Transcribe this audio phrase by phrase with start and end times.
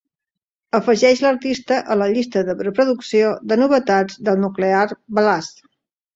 [0.77, 4.83] Afegeix l'artista a la llista de reproducció de novetats de Nuclear
[5.21, 5.65] Blast.